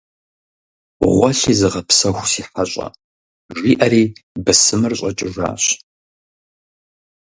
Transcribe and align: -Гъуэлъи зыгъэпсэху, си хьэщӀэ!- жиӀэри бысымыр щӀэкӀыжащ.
-Гъуэлъи 1.13 1.53
зыгъэпсэху, 1.59 2.25
си 2.31 2.41
хьэщӀэ!- 2.49 2.87
жиӀэри 3.57 4.03
бысымыр 4.43 4.93
щӀэкӀыжащ. 4.99 5.63